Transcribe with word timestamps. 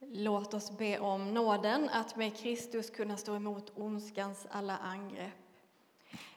Låt 0.00 0.54
oss 0.54 0.78
be 0.78 0.98
om 0.98 1.34
nåden 1.34 1.88
att 1.92 2.16
med 2.16 2.36
Kristus 2.36 2.90
kunna 2.90 3.16
stå 3.16 3.36
emot 3.36 3.72
ondskans 3.74 4.46
alla 4.50 4.76
angrepp. 4.76 5.32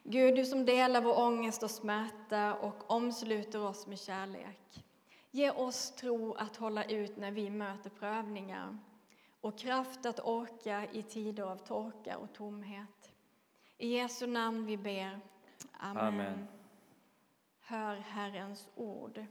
Gud, 0.03 0.35
du 0.35 0.45
som 0.45 0.65
delar 0.65 1.01
vår 1.01 1.19
ångest 1.19 1.63
och 1.63 1.71
smärta 1.71 2.55
och 2.55 2.91
omsluter 2.91 3.61
oss 3.61 3.87
med 3.87 3.99
kärlek. 3.99 4.85
Ge 5.31 5.51
oss 5.51 5.91
tro 5.91 6.33
att 6.33 6.55
hålla 6.55 6.83
ut 6.83 7.17
när 7.17 7.31
vi 7.31 7.49
möter 7.49 7.89
prövningar 7.89 8.77
och 9.41 9.57
kraft 9.57 10.05
att 10.05 10.19
orka 10.19 10.87
i 10.91 11.03
tider 11.03 11.43
av 11.43 11.57
torka 11.57 12.17
och 12.17 12.33
tomhet. 12.33 13.11
I 13.77 13.87
Jesu 13.87 14.27
namn 14.27 14.65
vi 14.65 14.77
ber. 14.77 15.19
Amen. 15.71 16.05
Amen. 16.07 16.47
Hör 17.59 17.95
Herrens 17.95 18.69
ord. 18.75 19.25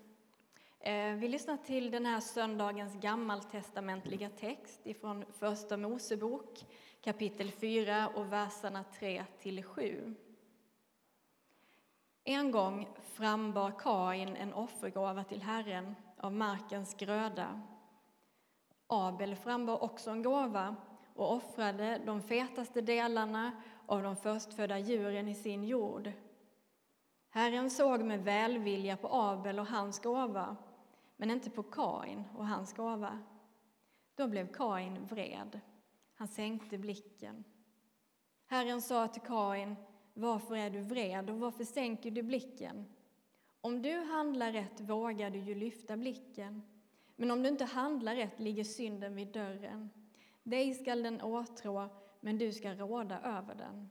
Eh, 0.80 1.12
vi 1.12 1.28
lyssnar 1.28 1.56
till 1.56 1.90
den 1.90 2.06
här 2.06 2.20
söndagens 2.20 2.94
gammaltestamentliga 2.94 4.30
text 4.30 4.80
ifrån 4.86 5.24
Första 5.32 5.76
Mosebok 5.76 6.64
kapitel 7.00 7.50
4 7.50 8.08
och 8.08 8.32
verserna 8.32 8.84
3 8.84 9.24
till 9.38 9.64
7. 9.64 10.14
En 12.24 12.50
gång 12.50 12.88
frambar 13.02 13.72
Kain 13.78 14.36
en 14.36 14.54
offergåva 14.54 15.24
till 15.24 15.42
Herren 15.42 15.94
av 16.16 16.32
markens 16.32 16.94
gröda. 16.94 17.62
Abel 18.86 19.36
frambar 19.36 19.82
också 19.82 20.10
en 20.10 20.22
gåva 20.22 20.76
och 21.14 21.32
offrade 21.32 22.00
de 22.06 22.22
fetaste 22.22 22.80
delarna 22.80 23.52
av 23.86 24.02
de 24.02 24.16
förstfödda 24.16 24.78
djuren 24.78 25.28
i 25.28 25.34
sin 25.34 25.64
jord. 25.64 26.12
Herren 27.30 27.70
såg 27.70 28.00
med 28.00 28.24
välvilja 28.24 28.96
på 28.96 29.08
Abel 29.12 29.58
och 29.58 29.66
hans 29.66 30.02
gåva 30.02 30.56
men 31.20 31.30
inte 31.30 31.50
på 31.50 31.62
Kain 31.62 32.24
och 32.34 32.46
hans 32.46 32.72
gåva. 32.72 33.18
Då 34.14 34.28
blev 34.28 34.52
Kain 34.52 35.06
vred. 35.06 35.60
Han 36.14 36.28
sänkte 36.28 36.78
blicken. 36.78 37.44
Herren 38.46 38.82
sa 38.82 39.08
till 39.08 39.22
Kain, 39.22 39.76
varför 40.14 40.56
är 40.56 40.70
du 40.70 40.80
vred 40.80 41.30
och 41.30 41.38
varför 41.38 41.64
sänker 41.64 42.10
du 42.10 42.22
blicken? 42.22 42.84
Om 43.60 43.82
du 43.82 43.94
handlar 43.94 44.52
rätt 44.52 44.80
vågar 44.80 45.30
du 45.30 45.38
ju 45.38 45.54
lyfta 45.54 45.96
blicken, 45.96 46.62
men 47.16 47.30
om 47.30 47.42
du 47.42 47.48
inte 47.48 47.64
handlar 47.64 48.14
rätt 48.14 48.40
ligger 48.40 48.64
synden 48.64 49.14
vid 49.14 49.32
dörren. 49.32 49.90
Dig 50.42 50.74
skall 50.74 51.02
den 51.02 51.20
åtrå, 51.20 51.88
men 52.20 52.38
du 52.38 52.52
ska 52.52 52.74
råda 52.74 53.20
över 53.20 53.54
den. 53.54 53.88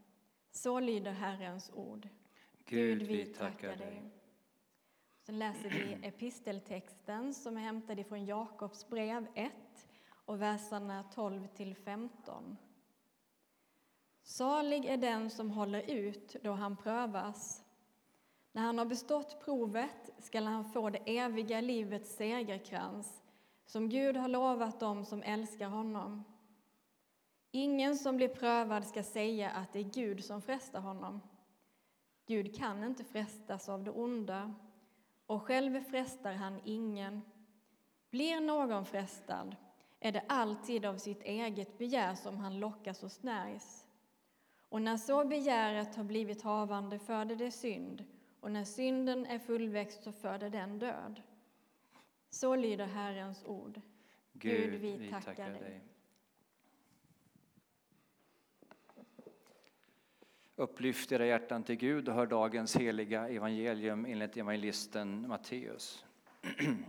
Så 0.52 0.80
lyder 0.80 1.12
Herrens 1.12 1.72
ord. 1.74 2.08
Gud, 2.66 3.02
vi 3.02 3.26
tackar 3.26 3.76
dig. 3.76 4.04
Sen 5.28 5.40
läser 5.40 5.70
vi 5.70 5.98
episteltexten 6.08 7.34
som 7.34 7.58
är 7.58 7.62
hämtad 7.62 8.00
ifrån 8.00 8.26
Jakobs 8.26 8.90
brev 8.90 9.28
1 9.36 9.52
och 10.26 10.42
verserna 10.42 11.04
12 11.04 11.48
till 11.48 11.76
15. 11.76 12.58
Salig 14.24 14.86
är 14.86 14.98
den 14.98 15.30
som 15.30 15.52
håller 15.52 15.92
ut 15.92 16.36
då 16.44 16.52
han 16.52 16.78
prövas. 16.78 17.64
När 18.52 18.62
han 18.62 18.78
har 18.78 18.86
bestått 18.86 19.46
provet 19.46 20.10
skall 20.20 20.46
han 20.46 20.66
få 20.66 20.90
det 20.90 21.18
eviga 21.20 21.62
livets 21.62 22.16
segerkrans 22.16 23.24
som 23.66 23.90
Gud 23.90 24.18
har 24.18 24.28
lovat 24.28 24.80
dem 24.80 25.06
som 25.06 25.24
älskar 25.24 25.70
honom. 25.70 26.24
Ingen 27.52 27.98
som 27.98 28.18
blir 28.18 28.30
prövad 28.30 28.86
ska 28.86 29.04
säga 29.04 29.52
att 29.52 29.74
det 29.74 29.80
är 29.80 29.94
Gud 29.94 30.26
som 30.26 30.42
frestar 30.42 30.80
honom. 30.80 31.22
Gud 32.26 32.56
kan 32.56 32.84
inte 32.84 33.04
frestas 33.04 33.70
av 33.70 33.84
det 33.84 33.92
onda 33.92 34.56
och 35.28 35.44
själv 35.44 35.84
frestar 35.84 36.34
han 36.34 36.62
ingen. 36.64 37.22
Blir 38.10 38.42
någon 38.42 38.86
frestad 38.86 39.56
är 40.00 40.12
det 40.12 40.24
alltid 40.28 40.86
av 40.86 40.98
sitt 40.98 41.24
eget 41.24 41.78
begär 41.78 42.16
som 42.16 42.38
han 42.38 42.60
lockas 42.60 43.04
och 43.04 43.12
snärjs. 43.12 43.88
Och 44.70 44.82
när 44.82 44.98
så 44.98 45.26
begäret 45.26 45.96
har 45.96 46.04
blivit 46.04 46.42
havande 46.42 47.00
föder 47.00 47.36
det 47.36 47.52
synd, 47.52 48.06
och 48.40 48.52
när 48.52 48.64
synden 48.64 49.26
är 49.26 49.40
fullväxt 49.40 50.04
så 50.04 50.12
föder 50.12 50.50
den 50.50 50.80
död. 50.80 51.22
Så 52.30 52.56
lyder 52.56 52.86
Herrens 52.86 53.46
ord. 53.46 53.82
Gud, 54.34 54.74
vi 54.74 55.10
tackar, 55.10 55.22
tackar 55.22 55.50
dig. 55.50 55.82
Upplyft 60.60 61.12
era 61.12 61.26
hjärtan 61.26 61.64
till 61.64 61.76
Gud 61.76 62.10
och 62.10 62.16
hör 62.16 62.26
dagens 62.26 62.76
heliga 62.76 63.28
evangelium 63.30 64.06
enligt 64.06 64.38
evangelisten 64.38 65.28
Matteus. 65.28 66.06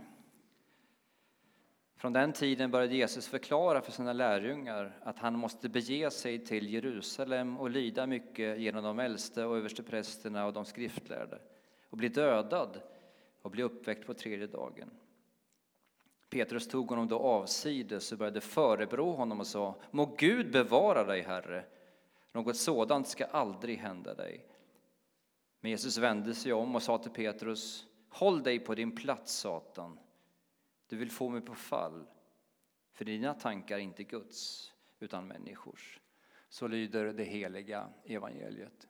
Från 1.97 2.13
den 2.13 2.33
tiden 2.33 2.71
började 2.71 2.95
Jesus 2.95 3.27
förklara 3.27 3.81
för 3.81 3.91
sina 3.91 4.13
lärjungar 4.13 4.99
att 5.03 5.19
han 5.19 5.39
måste 5.39 5.69
bege 5.69 6.11
sig 6.11 6.45
till 6.45 6.73
Jerusalem 6.73 7.57
och 7.57 7.69
lida 7.69 8.07
mycket 8.07 8.59
genom 8.59 8.83
de 8.83 8.99
äldste 8.99 9.45
och 9.45 9.57
översteprästerna 9.57 10.45
och 10.45 10.53
de 10.53 10.65
skriftlärde 10.65 11.39
och 11.89 11.97
bli 11.97 12.09
dödad 12.09 12.81
och 13.41 13.51
bli 13.51 13.63
uppväckt 13.63 14.07
på 14.07 14.13
tredje 14.13 14.47
dagen. 14.47 14.89
Petrus 16.29 16.67
tog 16.67 16.89
honom 16.89 17.07
då 17.07 17.19
avsides 17.19 18.11
och 18.11 18.17
började 18.17 18.41
förebrå 18.41 19.11
honom 19.11 19.39
och 19.39 19.47
sa 19.47 19.75
Må 19.91 20.15
Gud 20.17 20.51
bevara 20.51 21.03
dig, 21.03 21.21
Herre, 21.21 21.65
något 22.31 22.57
sådant 22.57 23.07
ska 23.07 23.25
aldrig 23.25 23.77
hända 23.77 24.13
dig. 24.13 24.45
Men 25.59 25.71
Jesus 25.71 25.97
vände 25.97 26.35
sig 26.35 26.53
om 26.53 26.75
och 26.75 26.83
sa 26.83 26.97
till 26.97 27.11
Petrus 27.11 27.85
Håll 28.09 28.43
dig 28.43 28.59
på 28.59 28.75
din 28.75 28.95
plats, 28.95 29.33
Satan. 29.33 29.99
Du 30.87 30.97
vill 30.97 31.11
få 31.11 31.29
mig 31.29 31.41
på 31.41 31.55
fall, 31.55 32.07
för 32.93 33.05
dina 33.05 33.33
tankar 33.33 33.75
är 33.75 33.79
inte 33.79 34.03
Guds, 34.03 34.73
utan 34.99 35.27
människors. 35.27 35.99
Så 36.49 36.67
lyder 36.67 37.05
det 37.05 37.23
heliga 37.23 37.89
evangeliet. 38.05 38.88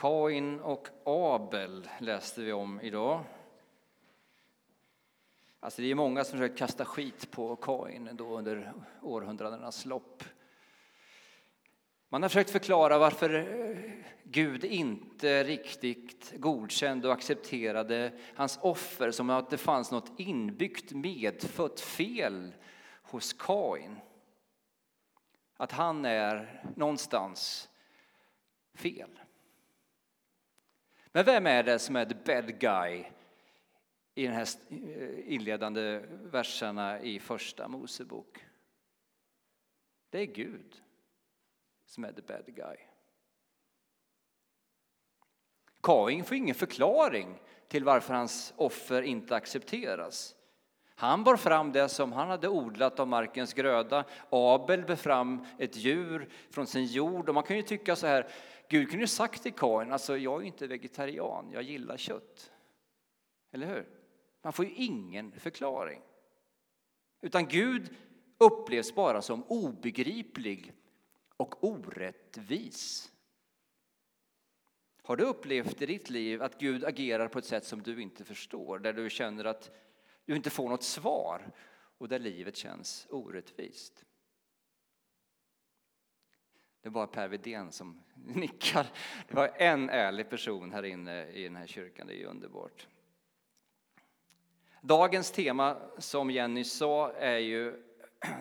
Kain 0.00 0.60
och 0.60 0.88
Abel 1.04 1.88
läste 1.98 2.40
vi 2.40 2.52
om 2.52 2.80
idag. 2.80 3.24
Alltså 5.60 5.82
det 5.82 5.90
är 5.90 5.94
många 5.94 6.24
som 6.24 6.38
försökt 6.38 6.58
kasta 6.58 6.84
skit 6.84 7.30
på 7.30 7.56
Kain 7.56 8.10
då 8.12 8.38
under 8.38 8.72
århundradenas 9.02 9.84
lopp. 9.84 10.24
Man 12.08 12.22
har 12.22 12.28
försökt 12.28 12.50
förklara 12.50 12.98
varför 12.98 13.34
eh, 13.34 13.78
Gud 14.24 14.64
inte 14.64 15.44
riktigt 15.44 16.32
godkände 16.36 17.08
och 17.08 17.14
accepterade 17.14 18.12
hans 18.34 18.58
offer 18.62 19.10
som 19.10 19.30
att 19.30 19.50
det 19.50 19.58
fanns 19.58 19.90
något 19.90 20.12
inbyggt 20.20 20.92
medfött 20.92 21.80
fel 21.80 22.54
hos 23.02 23.32
Kain. 23.32 23.96
Att 25.56 25.72
han 25.72 26.04
är 26.04 26.62
någonstans 26.76 27.68
fel. 28.74 29.10
Men 31.12 31.24
vem 31.24 31.46
är 31.46 31.62
det 31.62 31.78
som 31.78 31.96
är 31.96 32.04
the 32.04 32.14
bad 32.14 32.58
guy 32.60 33.04
i 34.14 34.26
de 34.26 34.32
här 34.32 34.48
eh, 34.70 35.32
inledande 35.32 35.98
verserna 36.08 37.00
i 37.00 37.20
Första 37.20 37.68
Mosebok? 37.68 38.44
Det 40.10 40.18
är 40.18 40.26
Gud 40.26 40.82
som 41.84 42.04
är 42.04 42.12
the 42.12 42.22
bad 42.22 42.46
guy. 42.46 42.76
Kain 45.82 46.24
får 46.24 46.36
ingen 46.36 46.54
förklaring 46.54 47.40
till 47.68 47.84
varför 47.84 48.14
hans 48.14 48.54
offer 48.56 49.02
inte 49.02 49.36
accepteras. 49.36 50.36
Han 50.94 51.24
bar 51.24 51.36
fram 51.36 51.72
det 51.72 51.88
som 51.88 52.12
han 52.12 52.28
hade 52.28 52.48
odlat 52.48 53.00
av 53.00 53.08
markens 53.08 53.54
gröda. 53.54 54.04
Abel 54.30 54.84
bar 54.86 54.96
fram 54.96 55.46
ett 55.58 55.76
djur 55.76 56.28
från 56.50 56.66
sin 56.66 56.86
jord. 56.86 57.28
Och 57.28 57.34
man 57.34 57.44
kan 57.44 57.56
ju 57.56 57.62
tycka 57.62 57.96
så 57.96 58.06
här, 58.06 58.28
Gud 58.70 58.90
kunde 58.90 59.02
ju 59.02 59.08
sagt 59.08 59.42
till 59.42 59.52
Kain, 59.52 59.92
alltså 59.92 60.16
jag 60.18 60.42
är 60.42 60.46
inte 60.46 60.66
vegetarian, 60.66 61.50
jag 61.52 61.62
gillar 61.62 61.96
kött. 61.96 62.52
Eller 63.52 63.66
hur? 63.66 63.88
Man 64.42 64.52
får 64.52 64.64
ju 64.64 64.74
ingen 64.74 65.32
förklaring. 65.32 66.02
Utan 67.20 67.48
Gud 67.48 67.94
upplevs 68.38 68.94
bara 68.94 69.22
som 69.22 69.44
obegriplig 69.44 70.72
och 71.36 71.64
orättvis. 71.64 73.12
Har 75.02 75.16
du 75.16 75.24
upplevt 75.24 75.82
i 75.82 75.86
ditt 75.86 76.10
liv 76.10 76.42
att 76.42 76.58
Gud 76.58 76.84
agerar 76.84 77.28
på 77.28 77.38
ett 77.38 77.44
sätt 77.44 77.64
som 77.64 77.82
du 77.82 78.02
inte 78.02 78.24
förstår, 78.24 78.78
där 78.78 78.92
du 78.92 79.10
känner 79.10 79.44
att 79.44 79.70
du 80.24 80.36
inte 80.36 80.50
får 80.50 80.68
något 80.68 80.82
svar 80.82 81.52
och 81.98 82.08
där 82.08 82.18
livet 82.18 82.56
känns 82.56 83.06
orättvist? 83.10 84.04
Det 86.82 86.88
är 86.88 86.90
bara 86.90 87.06
Per 87.06 87.28
Widén 87.28 87.72
som 87.72 88.02
nickar. 88.14 88.86
Det 89.28 89.34
var 89.34 89.50
en 89.56 89.90
ärlig 89.90 90.30
person 90.30 90.72
här 90.72 90.82
inne 90.82 91.26
i 91.26 91.44
den 91.44 91.56
här 91.56 91.66
kyrkan, 91.66 92.06
det 92.06 92.12
är 92.12 92.18
ju 92.18 92.24
underbart. 92.24 92.86
Dagens 94.80 95.30
tema, 95.30 95.76
som 95.98 96.30
Jenny 96.30 96.64
sa, 96.64 97.12
är 97.12 97.38
ju 97.38 97.89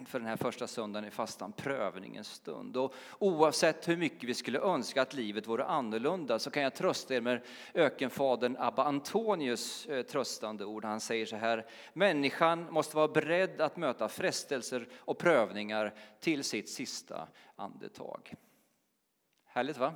för 0.05 0.19
den 0.19 0.27
här 0.27 0.37
första 0.37 0.67
söndagen 0.67 1.07
i 1.07 1.11
fastan, 1.11 1.51
prövningens 1.51 2.27
stund. 2.27 2.77
Och 2.77 2.93
oavsett 3.19 3.87
hur 3.87 3.97
mycket 3.97 4.29
vi 4.29 4.33
skulle 4.33 4.59
önska 4.59 5.01
att 5.01 5.13
livet 5.13 5.47
vore 5.47 5.65
annorlunda 5.65 6.39
så 6.39 6.49
kan 6.49 6.63
jag 6.63 6.75
trösta 6.75 7.15
er 7.15 7.21
med 7.21 7.41
ökenfadern 7.73 8.55
Abba 8.59 8.83
Antonius 8.83 9.85
eh, 9.85 10.05
tröstande 10.05 10.65
ord. 10.65 10.85
Han 10.85 10.99
säger 10.99 11.25
så 11.25 11.35
här, 11.35 11.65
människan 11.93 12.73
måste 12.73 12.95
vara 12.95 13.07
beredd 13.07 13.61
att 13.61 13.77
möta 13.77 14.09
frestelser 14.09 14.87
och 14.95 15.17
prövningar 15.17 15.93
till 16.19 16.43
sitt 16.43 16.69
sista 16.69 17.27
andetag. 17.55 18.33
Härligt 19.45 19.77
va? 19.77 19.93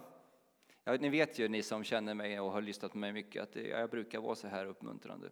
Ja, 0.84 0.94
ni 0.94 1.10
vet 1.10 1.40
ju, 1.40 1.48
ni 1.48 1.64
som 1.64 1.84
känner 1.84 2.14
mig 2.14 2.40
och 2.40 2.52
har 2.52 2.62
lyssnat 2.62 2.92
på 2.92 2.98
mig 2.98 3.14
mycket, 3.14 3.44
att 3.44 3.56
jag 3.56 3.90
brukar 3.90 4.20
vara 4.20 4.36
så 4.36 4.48
här 4.48 4.66
uppmuntrande. 4.66 5.30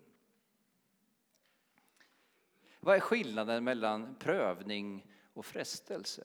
Vad 2.83 2.95
är 2.95 2.99
skillnaden 2.99 3.63
mellan 3.63 4.15
prövning 4.19 5.05
och 5.33 5.45
frestelse? 5.45 6.23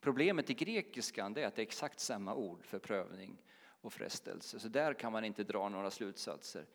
Problemet 0.00 0.50
i 0.50 0.54
grekiskan 0.54 1.36
är 1.36 1.46
att 1.46 1.54
det 1.54 1.62
är 1.62 1.66
exakt 1.66 2.00
samma 2.00 2.34
ord 2.34 2.66
för 2.66 2.78
prövning 2.78 3.38
och 3.80 3.92
frestelse, 3.92 4.60
så 4.60 4.68
där 4.68 4.94
kan 4.94 5.12
man 5.12 5.24
inte 5.24 5.44
dra 5.44 5.68
några 5.68 5.90
slutsatser. 5.90 6.66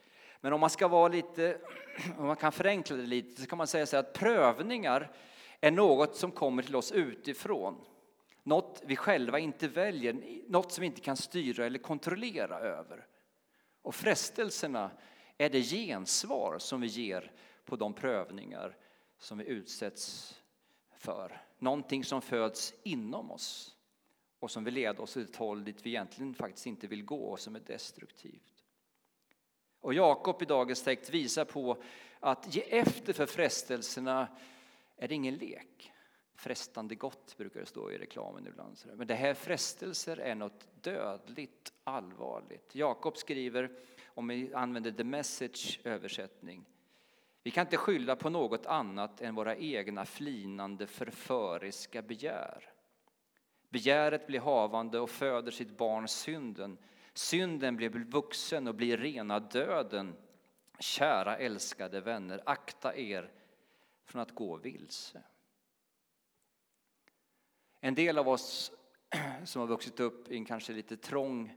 Men 0.42 0.54
om 0.54 0.60
man 0.60 0.70
ska 0.70 0.88
vara 0.88 1.08
lite, 1.08 1.58
om 2.18 2.28
man 2.28 2.36
kan 2.36 2.52
förenkla 2.52 2.96
det 2.96 3.06
lite, 3.06 3.42
så 3.42 3.48
kan 3.48 3.58
man 3.58 3.68
säga 3.68 3.86
så 3.86 3.98
att 3.98 4.14
prövningar 4.14 5.12
är 5.62 5.72
något 5.72 6.16
som 6.16 6.32
kommer 6.32 6.64
till 6.64 6.76
oss 6.76 6.92
utifrån. 6.92 7.86
Något 8.44 8.82
vi 8.86 8.96
själva 8.96 9.40
inte 9.40 9.68
väljer, 9.68 10.42
något 10.48 10.72
som 10.72 10.82
vi 10.82 10.88
inte 10.88 11.02
kan 11.02 11.18
styra 11.18 11.66
eller 11.66 11.80
kontrollera 11.80 12.60
över. 12.60 13.08
Och 13.82 13.96
frestelserna 13.96 14.92
är 15.38 15.50
det 15.50 15.62
gensvar 15.62 16.60
som 16.60 16.82
vi 16.82 16.88
ger 16.88 17.32
på 17.66 17.76
de 17.76 17.94
prövningar 17.94 18.78
som 19.18 19.38
vi 19.38 19.46
utsätts 19.46 20.36
för. 20.96 21.42
Någonting 21.60 22.04
som 22.04 22.22
föds 22.22 22.74
inom 22.84 23.32
oss 23.32 23.78
och 24.40 24.52
som 24.52 24.64
vill 24.64 24.74
leda 24.74 25.02
oss 25.02 25.14
till 25.14 25.24
ett 25.24 25.36
håll 25.36 25.64
dit 25.64 25.86
vi 25.86 25.90
egentligen 25.90 26.34
faktiskt 26.34 26.66
inte 26.66 26.88
vill 26.88 27.06
gå 27.06 27.24
och 27.26 27.40
som 27.40 27.56
är 27.56 27.60
destruktivt. 27.60 28.64
Och 29.80 29.94
Jakob 29.94 30.42
i 30.42 30.46
dagens 30.46 30.84
text 30.84 31.10
visar 31.10 31.46
på 31.46 31.84
att 32.20 32.56
ge 32.56 32.62
efter 32.62 33.14
för 33.14 33.26
frestelserna 33.26 34.28
är 34.98 35.08
det 35.08 35.16
ingen 35.16 35.36
lek. 35.36 35.92
Frestande 36.36 36.96
gott 36.96 37.38
brukar 37.38 37.60
det 37.60 37.66
stå 37.66 37.92
i 37.92 37.98
reklamen 37.98 38.48
ibland. 38.48 38.78
Men 38.94 39.08
det 39.08 39.16
här 39.16 39.34
frestelser 39.34 40.18
är 40.18 40.36
något 40.36 40.68
dödligt 40.82 41.74
allvarligt. 41.84 42.76
Jakob 42.76 43.18
skriver, 43.18 43.72
om 44.06 44.28
vi 44.28 44.54
använder 44.54 44.92
the 44.92 45.04
message 45.04 45.80
översättning, 45.84 46.66
vi 47.44 47.52
kan 47.52 47.68
inte 47.68 47.78
skylla 47.78 48.16
på 48.16 48.30
något 48.30 48.66
annat 48.66 49.22
än 49.22 49.36
våra 49.36 49.56
egna 49.56 50.06
flinande 50.06 50.88
förföriska 50.88 52.02
begär. 52.02 52.70
Begäret 53.70 54.28
blir 54.28 54.40
havande 54.40 55.00
och 55.00 55.10
föder 55.10 55.52
sitt 55.52 55.78
barn 55.78 56.08
synden. 56.08 56.78
Synden 57.14 57.76
blir 57.76 57.90
vuxen 57.90 58.68
och 58.68 58.76
blir 58.76 58.98
rena 58.98 59.40
döden. 59.40 60.16
Kära 60.80 61.38
älskade 61.38 62.02
vänner, 62.02 62.42
akta 62.46 62.96
er 62.96 63.32
från 64.06 64.22
att 64.22 64.36
gå 64.36 64.58
vilse. 64.58 65.24
En 67.80 67.96
del 67.96 68.18
av 68.18 68.30
oss 68.30 68.72
som 69.44 69.60
har 69.60 69.68
vuxit 69.68 70.00
upp 70.00 70.32
i 70.32 70.36
en 70.36 70.46
kanske 70.46 70.74
lite 70.74 70.98
trång 70.98 71.56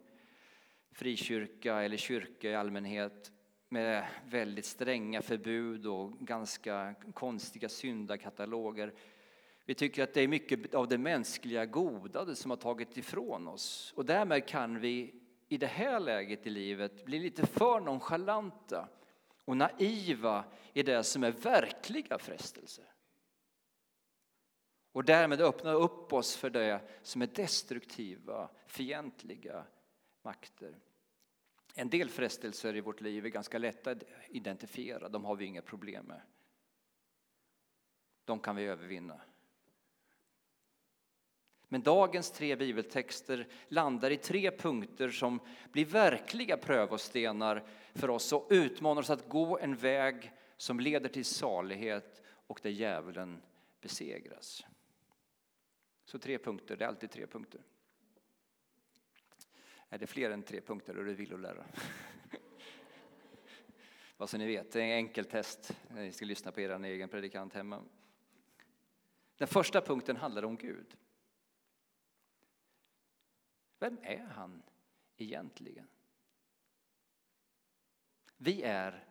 frikyrka 0.91 1.83
eller 1.83 1.97
kyrka 1.97 2.51
i 2.51 2.55
allmänhet 2.55 3.33
med 3.69 4.07
väldigt 4.25 4.65
stränga 4.65 5.23
förbud 5.23 5.87
och 5.87 6.13
ganska 6.19 6.95
konstiga 7.15 7.69
syndakataloger. 7.69 8.95
Vi 9.65 9.75
tycker 9.75 10.03
att 10.03 10.15
det 10.15 10.21
är 10.21 10.29
mycket 10.29 10.75
av 10.75 10.89
det 10.89 10.99
mänskliga 10.99 11.67
goda 11.67 12.35
som 12.35 12.51
har 12.51 12.59
tagit 12.59 12.97
ifrån 12.97 13.49
oss 13.49 13.93
och 13.97 14.05
därmed 14.05 14.49
kan 14.49 14.81
vi 14.81 15.15
i 15.49 15.57
det 15.57 15.67
här 15.67 16.01
läget 16.01 16.47
i 16.47 16.51
livet 16.51 17.05
bli 17.05 17.19
lite 17.19 17.47
för 17.47 17.81
nonchalanta 17.81 18.89
och 19.45 19.57
naiva 19.57 20.45
i 20.73 20.83
det 20.83 21.05
som 21.05 21.25
är 21.25 21.31
verkliga 21.31 22.19
frestelser. 22.19 22.85
Och 24.93 25.05
därmed 25.05 25.41
öppna 25.41 25.73
upp 25.73 26.13
oss 26.13 26.37
för 26.37 26.51
det 26.51 26.81
som 27.03 27.23
är 27.23 27.27
destruktiva, 27.27 28.51
fientliga 28.67 29.65
makter. 30.23 30.79
En 31.79 31.91
del 31.91 32.11
frestelser 32.11 32.77
i 32.77 32.81
vårt 32.81 33.01
liv 33.01 33.27
är 33.27 33.31
ganska 33.31 33.59
lätta 33.59 33.91
att 33.91 34.03
identifiera, 34.29 35.09
de 35.09 35.25
har 35.25 35.37
vi 35.37 35.45
inga 35.45 35.63
problem 35.63 36.07
med. 36.07 36.21
De 38.25 38.41
kan 38.41 38.57
vi 38.57 38.65
övervinna. 38.65 39.21
Men 41.69 41.83
dagens 41.83 42.31
tre 42.31 42.57
bibeltexter 42.57 43.49
landar 43.69 44.11
i 44.11 44.17
tre 44.17 44.51
punkter 44.51 45.11
som 45.11 45.41
blir 45.73 45.85
verkliga 45.85 46.57
prövostenar 46.57 47.67
för 47.95 48.11
oss 48.11 48.33
och 48.33 48.47
utmanar 48.51 49.03
oss 49.03 49.11
att 49.11 49.29
gå 49.29 49.59
en 49.59 49.77
väg 49.77 50.33
som 50.57 50.81
leder 50.81 51.09
till 51.09 51.25
salighet 51.25 52.23
och 52.47 52.61
där 52.63 52.71
djävulen 52.71 53.43
besegras. 53.81 54.67
Så 56.05 56.19
tre 56.19 56.39
punkter, 56.39 56.77
det 56.77 56.85
är 56.85 56.89
alltid 56.89 57.11
tre 57.11 57.27
punkter. 57.27 57.61
Är 59.91 59.99
det 59.99 60.07
fler 60.07 60.31
än 60.31 60.43
tre 60.43 60.61
punkter 60.61 60.95
då 60.95 61.01
är 61.01 61.05
det 61.05 61.15
villolära. 61.15 61.65
Vad 64.17 64.31
så 64.31 64.39
ni 64.39 64.47
vet, 64.47 64.73
det 64.73 64.81
är 64.81 64.85
en 64.85 64.91
enkel 64.91 65.25
test 65.25 65.77
när 65.89 66.03
ni 66.03 66.13
ska 66.13 66.25
lyssna 66.25 66.53
på 66.53 66.61
er 66.61 66.85
egen 66.85 67.09
predikant 67.09 67.55
hemma. 67.55 67.83
Den 69.37 69.49
första 69.49 69.81
punkten 69.81 70.17
handlar 70.17 70.45
om 70.45 70.57
Gud. 70.57 70.97
Vem 73.79 73.99
är 74.03 74.25
han 74.25 74.63
egentligen? 75.17 75.89
Vi 78.37 78.63
är 78.63 79.05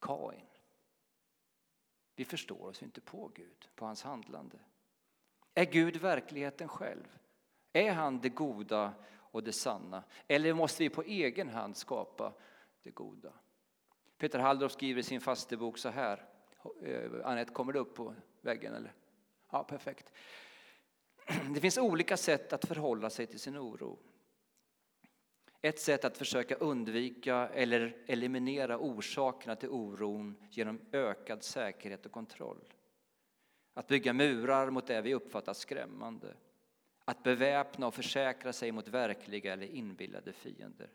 Kain. 0.00 0.46
Vi 2.16 2.24
förstår 2.24 2.68
oss 2.68 2.82
inte 2.82 3.00
på 3.00 3.28
Gud, 3.34 3.68
på 3.74 3.86
hans 3.86 4.02
handlande. 4.02 4.58
Är 5.54 5.64
Gud 5.64 5.96
verkligheten 5.96 6.68
själv? 6.68 7.18
Är 7.72 7.92
han 7.92 8.20
det 8.20 8.28
goda 8.28 8.94
och 9.34 9.42
det 9.42 9.52
sanna? 9.52 10.04
Eller 10.28 10.54
måste 10.54 10.82
vi 10.82 10.90
på 10.90 11.02
egen 11.02 11.48
hand 11.48 11.76
skapa 11.76 12.32
det 12.82 12.90
goda? 12.90 13.32
Peter 14.18 14.38
Halldorf 14.38 14.72
skriver 14.72 15.00
i 15.00 15.02
sin 15.02 15.20
fastebok 15.20 15.78
så 15.78 15.88
här. 15.88 16.24
Eh, 16.82 17.10
Anette, 17.24 17.52
kommer 17.52 17.72
det 17.72 17.78
upp 17.78 17.94
på 17.94 18.14
väggen? 18.40 18.74
Eller? 18.74 18.92
Ja, 19.50 19.64
perfekt. 19.64 20.12
Det 21.54 21.60
finns 21.60 21.78
olika 21.78 22.16
sätt 22.16 22.52
att 22.52 22.64
förhålla 22.64 23.10
sig 23.10 23.26
till 23.26 23.40
sin 23.40 23.58
oro. 23.58 23.98
Ett 25.60 25.80
sätt 25.80 26.04
att 26.04 26.18
försöka 26.18 26.54
undvika 26.54 27.48
eller 27.48 27.96
eliminera 28.06 28.78
orsakerna 28.78 29.56
till 29.56 29.68
oron 29.68 30.36
genom 30.50 30.80
ökad 30.92 31.42
säkerhet 31.42 32.06
och 32.06 32.12
kontroll. 32.12 32.72
Att 33.74 33.86
bygga 33.86 34.12
murar 34.12 34.70
mot 34.70 34.86
det 34.86 35.00
vi 35.00 35.14
uppfattar 35.14 35.54
skrämmande. 35.54 36.34
Att 37.04 37.22
beväpna 37.22 37.86
och 37.86 37.94
försäkra 37.94 38.52
sig 38.52 38.72
mot 38.72 38.88
verkliga 38.88 39.52
eller 39.52 39.66
inbillade 39.66 40.32
fiender. 40.32 40.90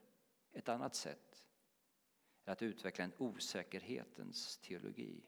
Ett 0.53 0.69
annat 0.69 0.95
sätt 0.95 1.45
är 2.45 2.51
att 2.51 2.61
utveckla 2.61 3.03
en 3.03 3.13
osäkerhetens 3.17 4.57
teologi. 4.57 5.23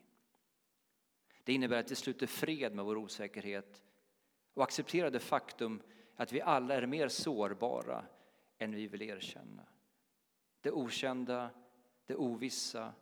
Det 1.43 1.53
innebär 1.53 1.79
att 1.79 1.91
vi 1.91 1.95
sluter 1.95 2.27
fred 2.27 2.75
med 2.75 2.85
vår 2.85 2.97
osäkerhet 2.97 3.83
och 4.53 4.63
accepterar 4.63 5.11
det 5.11 5.19
faktum 5.19 5.81
att 6.15 6.33
vi 6.33 6.41
alla 6.41 6.75
är 6.75 6.85
mer 6.85 7.07
sårbara 7.07 8.05
än 8.57 8.75
vi 8.75 8.87
vill 8.87 9.01
erkänna. 9.01 9.65
Det 10.61 10.71
okända, 10.71 11.49
det 12.05 12.15
ovissa, 12.15 12.93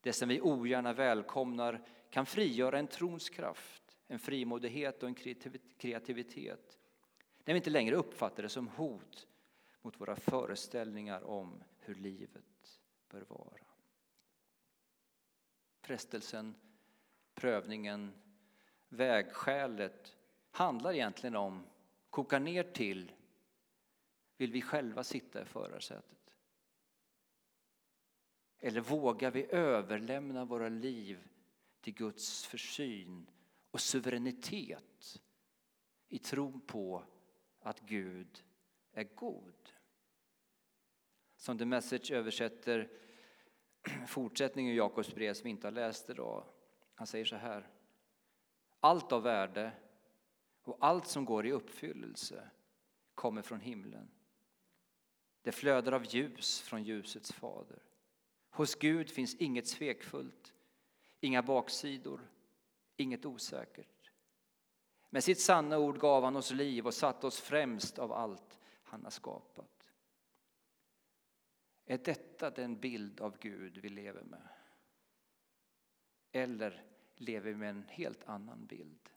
det 0.00 0.12
som 0.12 0.28
vi 0.28 0.40
ogärna 0.40 0.92
välkomnar 0.92 1.86
kan 2.10 2.26
frigöra 2.26 2.78
en 2.78 2.86
trons 2.86 3.28
kraft, 3.28 3.98
en 4.06 4.18
frimodighet 4.18 5.02
och 5.02 5.08
en 5.08 5.14
kreativitet 5.78 6.78
när 7.44 7.54
vi 7.54 7.58
inte 7.58 7.70
längre 7.70 7.96
uppfattar 7.96 8.42
det 8.42 8.48
som 8.48 8.68
hot 8.68 9.26
mot 9.82 10.00
våra 10.00 10.16
föreställningar 10.16 11.24
om 11.24 11.64
hur 11.78 11.94
livet 11.94 12.80
bör 13.08 13.24
vara. 13.28 13.66
Frestelsen, 15.80 16.54
prövningen, 17.34 18.12
vägskälet 18.88 20.16
handlar 20.50 20.92
egentligen 20.92 21.36
om, 21.36 21.66
kokar 22.10 22.40
ner 22.40 22.62
till, 22.62 23.12
vill 24.36 24.52
vi 24.52 24.62
själva 24.62 25.04
sitta 25.04 25.42
i 25.42 25.44
förarsätet? 25.44 26.34
Eller 28.58 28.80
vågar 28.80 29.30
vi 29.30 29.46
överlämna 29.50 30.44
våra 30.44 30.68
liv 30.68 31.28
till 31.80 31.94
Guds 31.94 32.46
försyn 32.46 33.30
och 33.70 33.80
suveränitet 33.80 35.22
i 36.08 36.18
tron 36.18 36.60
på 36.60 37.04
att 37.64 37.80
Gud 37.80 38.44
är 38.92 39.04
god. 39.14 39.70
Som 41.36 41.58
The 41.58 41.64
Message 41.64 42.10
översätter 42.10 42.90
fortsättningen 44.06 44.72
i 44.72 44.76
Jakobs 44.76 45.14
brev 45.14 45.34
som 45.34 45.44
vi 45.44 45.50
inte 45.50 45.66
har 45.66 45.72
läst 45.72 46.10
idag. 46.10 46.44
Han 46.94 47.06
säger 47.06 47.24
så 47.24 47.36
här. 47.36 47.68
allt 48.80 49.12
av 49.12 49.22
värde 49.22 49.72
och 50.62 50.76
allt 50.80 51.06
som 51.06 51.24
går 51.24 51.46
i 51.46 51.52
uppfyllelse 51.52 52.50
kommer 53.14 53.42
från 53.42 53.60
himlen. 53.60 54.10
Det 55.42 55.52
flödar 55.52 55.92
av 55.92 56.14
ljus 56.14 56.60
från 56.60 56.82
ljusets 56.82 57.32
fader. 57.32 57.82
Hos 58.50 58.74
Gud 58.74 59.10
finns 59.10 59.34
inget 59.34 59.68
svekfullt, 59.68 60.54
inga 61.20 61.42
baksidor, 61.42 62.20
inget 62.96 63.24
osäkert. 63.24 63.93
Med 65.14 65.24
sitt 65.24 65.40
sanna 65.40 65.78
ord 65.78 65.98
gav 65.98 66.24
han 66.24 66.36
oss 66.36 66.50
liv 66.50 66.86
och 66.86 66.94
satte 66.94 67.26
oss 67.26 67.40
främst 67.40 67.98
av 67.98 68.12
allt 68.12 68.58
han 68.82 69.04
har 69.04 69.10
skapat. 69.10 69.92
Är 71.84 71.98
detta 71.98 72.50
den 72.50 72.80
bild 72.80 73.20
av 73.20 73.38
Gud 73.38 73.78
vi 73.78 73.88
lever 73.88 74.22
med? 74.22 74.48
Eller 76.32 76.84
lever 77.16 77.50
vi 77.50 77.56
med 77.56 77.70
en 77.70 77.84
helt 77.88 78.24
annan 78.24 78.66
bild? 78.66 79.10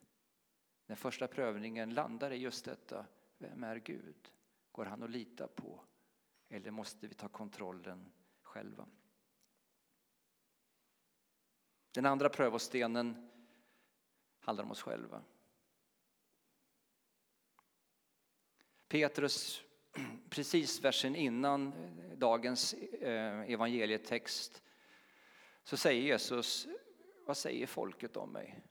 Den 0.86 0.96
första 0.96 1.28
prövningen 1.28 1.94
landar 1.94 2.30
i 2.30 2.36
just 2.36 2.64
detta. 2.64 3.06
Vem 3.38 3.64
är 3.64 3.76
Gud? 3.76 4.32
Går 4.72 4.84
han 4.84 5.02
att 5.02 5.10
lita 5.10 5.48
på? 5.48 5.80
Eller 6.48 6.70
måste 6.70 7.06
vi 7.06 7.14
ta 7.14 7.28
kontrollen 7.28 8.12
själva? 8.42 8.88
Den 11.90 12.06
andra 12.06 12.28
prövostenen 12.28 13.30
handlar 14.40 14.64
om 14.64 14.70
oss 14.70 14.82
själva. 14.82 15.22
Petrus, 18.88 19.62
precis 20.28 20.84
versen 20.84 21.16
innan 21.16 21.72
dagens 22.16 22.74
eh, 22.74 23.50
evangelietext, 23.50 24.62
så 25.64 25.76
säger 25.76 26.02
Jesus, 26.02 26.68
vad 27.26 27.36
säger 27.36 27.66
folket 27.66 28.16
om 28.16 28.32
mig? 28.32 28.64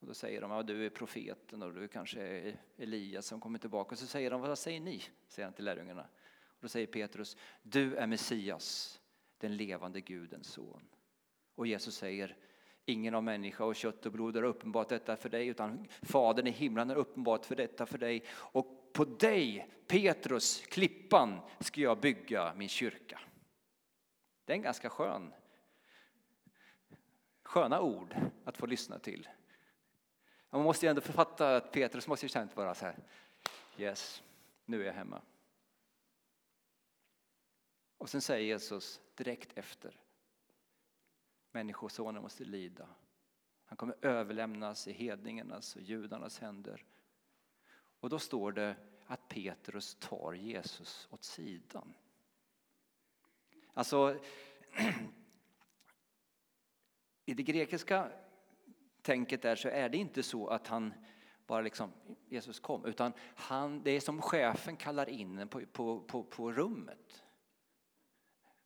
Och 0.00 0.06
då 0.06 0.14
säger 0.14 0.40
de, 0.40 0.50
ja, 0.50 0.62
du 0.62 0.86
är 0.86 0.90
profeten 0.90 1.62
och 1.62 1.74
du 1.74 1.88
kanske 1.88 2.20
är 2.20 2.60
Elias 2.76 3.26
som 3.26 3.40
kommer 3.40 3.58
tillbaka. 3.58 3.92
Och 3.92 3.98
så 3.98 4.06
säger 4.06 4.30
de, 4.30 4.40
vad 4.40 4.58
säger 4.58 4.80
ni? 4.80 5.02
Säger 5.28 5.46
han 5.46 5.52
till 5.52 5.64
lärjungarna. 5.64 6.06
Och 6.46 6.58
då 6.60 6.68
säger 6.68 6.86
Petrus, 6.86 7.36
du 7.62 7.96
är 7.96 8.06
Messias, 8.06 9.00
den 9.38 9.56
levande 9.56 10.00
Gudens 10.00 10.46
son. 10.46 10.88
Och 11.54 11.66
Jesus 11.66 11.96
säger, 11.96 12.36
ingen 12.84 13.14
av 13.14 13.24
människa 13.24 13.64
och 13.64 13.76
kött 13.76 14.06
och 14.06 14.12
blod 14.12 14.36
har 14.36 14.42
uppenbart 14.42 14.88
detta 14.88 15.16
för 15.16 15.28
dig, 15.28 15.46
utan 15.46 15.88
Fadern 16.02 16.46
i 16.46 16.50
himlen 16.50 16.88
har 16.88 16.96
uppenbart 16.96 17.44
för 17.46 17.56
detta 17.56 17.86
för 17.86 17.98
dig. 17.98 18.24
Och 18.30 18.77
på 18.92 19.04
dig, 19.04 19.68
Petrus, 19.86 20.66
klippan, 20.66 21.40
ska 21.60 21.80
jag 21.80 22.00
bygga 22.00 22.54
min 22.54 22.68
kyrka. 22.68 23.20
Det 24.44 24.52
är 24.52 24.56
en 24.56 24.62
ganska 24.62 24.90
skön, 24.90 25.34
sköna 27.42 27.80
ord 27.80 28.16
att 28.44 28.56
få 28.56 28.66
lyssna 28.66 28.98
till. 28.98 29.28
Man 30.50 30.62
måste 30.62 30.86
ju 30.86 30.90
ändå 30.90 31.02
författa 31.02 31.56
att 31.56 31.72
Petrus 31.72 32.08
måste 32.08 32.26
ju 32.26 32.30
känt 32.30 32.56
vara 32.56 32.74
så 32.74 32.86
här, 32.86 32.96
yes, 33.78 34.22
nu 34.64 34.82
är 34.82 34.86
jag 34.86 34.92
hemma. 34.92 35.22
Och 37.98 38.10
sen 38.10 38.20
säger 38.20 38.46
Jesus 38.46 39.00
direkt 39.14 39.58
efter, 39.58 40.00
Människosonen 41.52 42.22
måste 42.22 42.44
lida. 42.44 42.88
Han 43.64 43.76
kommer 43.76 43.96
överlämnas 44.02 44.88
i 44.88 44.92
hedningarnas 44.92 45.76
och 45.76 45.82
judarnas 45.82 46.38
händer. 46.38 46.84
Och 48.00 48.10
då 48.10 48.18
står 48.18 48.52
det 48.52 48.76
att 49.06 49.28
Petrus 49.28 49.96
tar 50.00 50.32
Jesus 50.32 51.08
åt 51.10 51.24
sidan. 51.24 51.94
Alltså, 53.74 54.18
i 57.24 57.34
det 57.34 57.42
grekiska 57.42 58.12
tänket 59.02 59.42
där 59.42 59.56
så 59.56 59.68
är 59.68 59.88
det 59.88 59.96
inte 59.96 60.22
så 60.22 60.48
att 60.48 60.66
han 60.66 60.94
bara 61.46 61.60
liksom, 61.60 61.92
Jesus 62.28 62.60
kom, 62.60 62.84
utan 62.84 63.12
han, 63.20 63.82
det 63.82 63.90
är 63.90 64.00
som 64.00 64.22
chefen 64.22 64.76
kallar 64.76 65.08
in 65.08 65.48
på, 65.48 65.60
på, 65.72 66.00
på, 66.00 66.24
på 66.24 66.52
rummet 66.52 67.24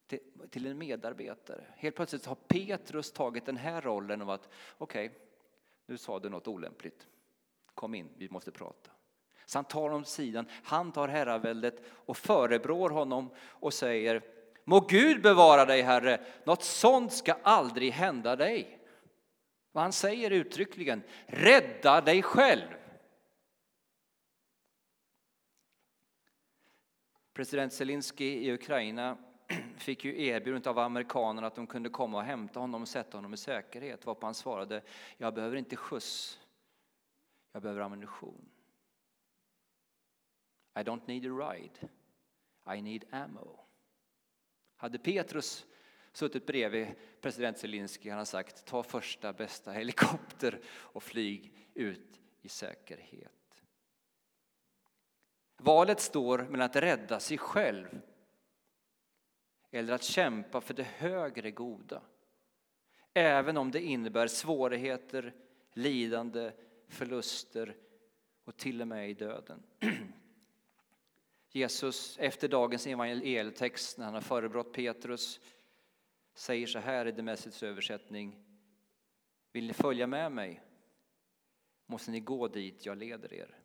till, 0.07 0.21
till 0.51 0.67
en 0.67 0.79
medarbetare. 0.79 1.65
Helt 1.77 1.97
plötsligt 1.97 2.27
har 2.27 2.35
Petrus 2.35 3.13
tagit 3.13 3.47
den 3.47 3.57
här 3.57 3.81
rollen 3.81 4.23
av 4.23 4.31
att 4.31 4.49
okej, 4.79 5.07
okay, 5.07 5.19
nu 5.87 5.99
sa 5.99 6.19
du 6.19 6.29
något 6.29 6.49
olämpligt. 6.49 7.09
Kom 7.75 7.95
in, 7.95 8.09
vi 8.17 8.29
måste 8.31 8.51
prata. 8.51 8.91
Så 9.47 9.59
han 9.59 9.65
tar 9.65 9.81
honom 9.81 10.05
sidan, 10.05 10.47
han 10.65 10.93
tar 10.93 11.09
herraväldet 11.09 11.83
och 11.87 12.17
förebrår 12.17 12.91
honom 12.91 13.31
och 13.39 13.75
säger 13.75 14.23
Må 14.65 14.81
Gud 14.81 15.23
bevara 15.23 15.65
dig 15.65 15.83
Herre, 15.83 16.21
något 16.45 16.63
sånt 16.63 17.13
ska 17.13 17.33
aldrig 17.43 17.93
hända 17.93 18.37
dig. 18.37 18.79
Vad 19.73 19.83
han 19.83 19.93
säger 19.93 20.31
uttryckligen, 20.31 21.03
rädda 21.27 22.01
dig 22.01 22.23
själv. 22.23 22.67
President 27.35 27.73
Zelensky 27.73 28.25
i 28.25 28.53
Ukraina 28.53 29.17
fick 29.77 30.05
ju 30.05 30.27
erbjudandet 30.27 30.67
av 30.67 30.79
amerikanerna 30.79 31.47
att 31.47 31.55
de 31.55 31.67
kunde 31.67 31.89
komma 31.89 32.19
och 32.19 32.25
hämta 32.25 32.61
honom 32.61 32.83
och 32.83 32.89
sätta 32.89 33.19
honom 33.19 33.35
i 33.35 33.37
säkerhet. 33.37 34.07
Varpå 34.07 34.27
han 34.27 34.35
svarade, 34.35 34.83
jag 35.17 35.35
behöver 35.35 35.57
inte 35.57 35.77
skjuts, 35.77 36.41
jag 37.53 37.63
behöver 37.63 37.81
ammunition. 37.81 38.52
I 40.75 40.83
don't 40.83 41.07
need 41.07 41.27
a 41.27 41.31
ride, 41.31 41.89
I 42.77 42.83
need 42.83 43.05
ammo. 43.11 43.61
Hade 44.77 44.99
Petrus 44.99 45.67
suttit 46.13 46.47
bredvid 46.47 46.87
president 47.21 47.59
Zelensky 47.59 48.09
han 48.09 48.19
har 48.19 48.25
sagt 48.25 48.65
ta 48.65 48.83
första 48.83 49.33
bästa 49.33 49.73
helikopter 49.73 50.61
och 50.67 51.03
flyg 51.03 51.69
ut 51.75 52.21
i 52.43 52.49
säkerhet. 52.49 53.65
Valet 55.57 56.01
står 56.01 56.39
mellan 56.39 56.67
att 56.67 56.77
rädda 56.77 57.21
sig 57.21 57.39
själv 57.39 58.01
eller 59.71 59.93
att 59.93 60.03
kämpa 60.03 60.61
för 60.61 60.75
det 60.75 60.83
högre 60.83 61.51
goda. 61.51 62.03
Även 63.15 63.57
om 63.57 63.71
det 63.71 63.81
innebär 63.81 64.27
svårigheter, 64.27 65.35
lidande, 65.73 66.53
förluster 66.89 67.77
och 68.45 68.57
till 68.57 68.81
och 68.81 68.89
med 68.89 69.11
i 69.11 69.15
döden. 69.15 69.63
Jesus, 71.53 72.19
efter 72.19 72.49
dagens 72.49 72.87
evangelietext, 72.87 73.99
när 73.99 74.05
han 74.05 74.15
har 74.15 74.21
förebrått 74.21 74.73
Petrus, 74.73 75.41
säger 76.35 76.67
så 76.67 76.79
här 76.79 77.07
i 77.07 77.13
The 77.13 77.23
Message 77.23 77.63
översättning. 77.63 78.45
Vill 79.53 79.67
ni 79.67 79.73
följa 79.73 80.07
med 80.07 80.33
mig 80.33 80.63
måste 81.87 82.11
ni 82.11 82.21
gå 82.21 82.49
dit 82.49 82.87
jag 82.87 82.99
leder 82.99 83.35
er. 83.35 83.59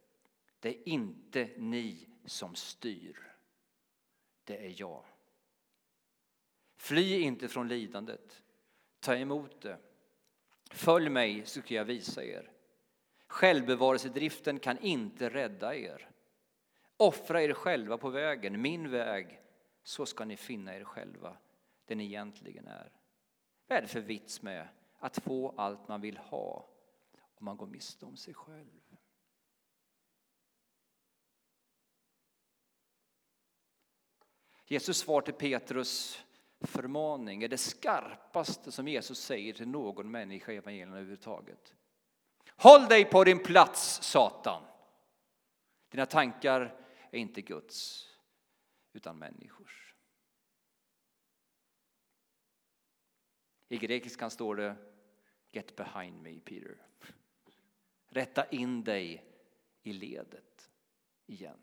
Det 0.59 0.69
är 0.69 0.87
inte 0.87 1.49
ni 1.57 2.09
som 2.25 2.55
styr, 2.55 3.33
det 4.43 4.65
är 4.65 4.73
jag. 4.77 5.03
Fly 6.75 7.19
inte 7.21 7.47
från 7.47 7.67
lidandet. 7.67 8.43
Ta 8.99 9.15
emot 9.15 9.61
det. 9.61 9.77
Följ 10.71 11.09
mig 11.09 11.45
så 11.45 11.61
ska 11.61 11.75
jag 11.75 11.85
visa 11.85 12.23
er. 12.23 12.51
Självbevarelsedriften 13.27 14.59
kan 14.59 14.77
inte 14.77 15.29
rädda 15.29 15.75
er. 15.75 16.09
Offra 16.97 17.41
er 17.41 17.53
själva 17.53 17.97
på 17.97 18.09
vägen, 18.09 18.61
min 18.61 18.91
väg, 18.91 19.41
så 19.83 20.05
ska 20.05 20.25
ni 20.25 20.37
finna 20.37 20.75
er 20.75 20.83
själva, 20.83 21.37
den 21.85 21.97
ni 21.97 22.05
egentligen 22.05 22.67
är. 22.67 22.91
Vad 23.67 23.77
är 23.77 23.81
det 23.81 23.87
för 23.87 23.99
vits 23.99 24.41
med 24.41 24.67
att 24.99 25.17
få 25.17 25.53
allt 25.57 25.87
man 25.87 26.01
vill 26.01 26.17
ha 26.17 26.69
om 27.35 27.45
man 27.45 27.57
går 27.57 27.67
miste 27.67 28.05
om 28.05 28.17
sig 28.17 28.33
själv? 28.33 28.81
Jesus 34.65 34.97
svar 34.97 35.21
till 35.21 35.33
Petrus 35.33 36.23
förmaning 36.59 37.43
är 37.43 37.47
det 37.47 37.57
skarpaste 37.57 38.71
som 38.71 38.87
Jesus 38.87 39.19
säger 39.19 39.53
till 39.53 39.67
någon 39.67 40.11
människa 40.11 40.51
i 40.51 40.55
evangelierna 40.55 40.95
överhuvudtaget. 40.95 41.73
Håll 42.49 42.85
dig 42.85 43.05
på 43.05 43.23
din 43.23 43.43
plats, 43.43 44.03
Satan! 44.03 44.63
Dina 45.89 46.05
tankar 46.05 46.86
är 47.17 47.21
inte 47.21 47.41
Guds, 47.41 48.09
utan 48.93 49.17
människors. 49.17 49.95
I 53.69 53.77
grekiskan 53.77 54.31
står 54.31 54.55
det 54.55 54.75
Get 55.51 55.75
behind 55.75 56.21
me, 56.21 56.39
Peter. 56.39 56.77
Rätta 58.07 58.49
in 58.49 58.83
dig 58.83 59.25
i 59.83 59.93
ledet 59.93 60.69
igen. 61.25 61.59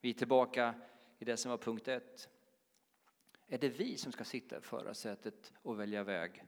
Vi 0.00 0.10
är 0.10 0.14
tillbaka 0.14 0.74
i 1.18 1.24
det 1.24 1.36
som 1.36 1.50
var 1.50 1.58
punkt 1.58 1.88
ett. 1.88 2.28
Är 3.46 3.58
det 3.58 3.68
vi 3.68 3.96
som 3.96 4.12
ska 4.12 4.24
sitta 4.24 4.58
i 4.58 4.60
förarsätet 4.60 5.52
och 5.62 5.80
välja 5.80 6.04
väg? 6.04 6.44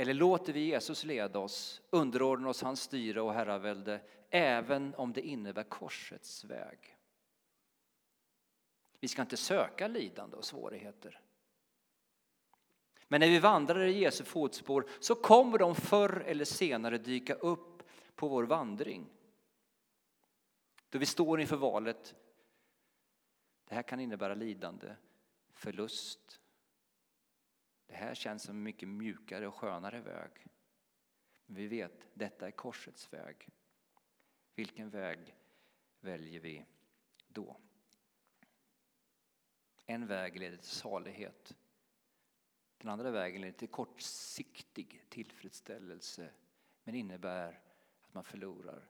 Eller 0.00 0.14
låter 0.14 0.52
vi 0.52 0.60
Jesus 0.60 1.04
leda 1.04 1.38
oss, 1.38 1.82
underordna 1.90 2.48
oss 2.48 2.62
hans 2.62 2.82
styre 2.82 3.20
och 3.20 3.34
herravälde, 3.34 4.00
även 4.30 4.94
om 4.94 5.12
det 5.12 5.20
innebär 5.20 5.62
korsets 5.62 6.44
väg? 6.44 6.96
Vi 9.00 9.08
ska 9.08 9.22
inte 9.22 9.36
söka 9.36 9.88
lidande 9.88 10.36
och 10.36 10.44
svårigheter. 10.44 11.20
Men 13.08 13.20
när 13.20 13.28
vi 13.28 13.38
vandrar 13.38 13.84
i 13.84 13.98
Jesu 13.98 14.24
fotspår 14.24 14.86
så 15.00 15.14
kommer 15.14 15.58
de 15.58 15.74
förr 15.74 16.22
eller 16.26 16.44
senare 16.44 16.98
dyka 16.98 17.34
upp 17.34 17.82
på 18.14 18.28
vår 18.28 18.44
vandring. 18.44 19.06
Då 20.88 20.98
vi 20.98 21.06
står 21.06 21.40
inför 21.40 21.56
valet, 21.56 22.14
det 23.68 23.74
här 23.74 23.82
kan 23.82 24.00
innebära 24.00 24.34
lidande, 24.34 24.94
förlust. 25.52 26.39
Det 27.90 27.96
här 27.96 28.14
känns 28.14 28.42
som 28.42 28.56
en 28.56 28.62
mycket 28.62 28.88
mjukare 28.88 29.48
och 29.48 29.54
skönare 29.54 30.00
väg. 30.00 30.30
Men 31.46 31.56
vi 31.56 31.66
vet, 31.66 32.06
detta 32.14 32.46
är 32.46 32.50
korsets 32.50 33.12
väg. 33.12 33.48
Vilken 34.54 34.90
väg 34.90 35.36
väljer 36.00 36.40
vi 36.40 36.66
då? 37.28 37.56
En 39.86 40.06
väg 40.06 40.38
leder 40.38 40.56
till 40.56 40.66
salighet. 40.66 41.56
Den 42.78 42.90
andra 42.90 43.10
vägen 43.10 43.40
leder 43.40 43.58
till 43.58 43.68
kortsiktig 43.68 45.04
tillfredsställelse 45.08 46.30
men 46.84 46.94
innebär 46.94 47.60
att 48.02 48.14
man 48.14 48.24
förlorar 48.24 48.88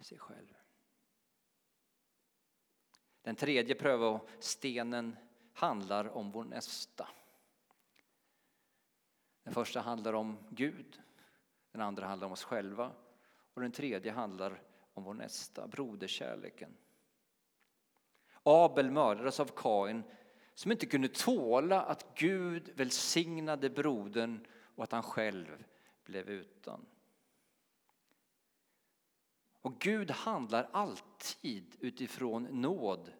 sig 0.00 0.18
själv. 0.18 0.54
Den 3.22 3.36
tredje 3.36 3.74
prövostenen 3.74 5.16
handlar 5.52 6.08
om 6.08 6.30
vår 6.30 6.44
nästa. 6.44 7.08
Den 9.44 9.54
första 9.54 9.80
handlar 9.80 10.12
om 10.12 10.38
Gud, 10.50 11.00
den 11.72 11.80
andra 11.80 12.06
handlar 12.06 12.26
om 12.26 12.32
oss 12.32 12.44
själva 12.44 12.92
och 13.54 13.60
den 13.62 13.72
tredje 13.72 14.12
handlar 14.12 14.62
om 14.94 15.04
vår 15.04 15.14
nästa, 15.14 15.66
broderkärleken. 15.66 16.76
Abel 18.42 18.90
mördades 18.90 19.40
av 19.40 19.50
Kain 19.56 20.02
som 20.54 20.72
inte 20.72 20.86
kunde 20.86 21.08
tåla 21.08 21.82
att 21.82 22.14
Gud 22.14 22.70
välsignade 22.74 23.70
brodern 23.70 24.46
och 24.74 24.84
att 24.84 24.92
han 24.92 25.02
själv 25.02 25.64
blev 26.04 26.28
utan. 26.28 26.86
Och 29.64 29.78
Gud 29.78 30.10
handlar 30.10 30.68
alltid 30.72 31.76
utifrån 31.80 32.42
nåd 32.42 33.12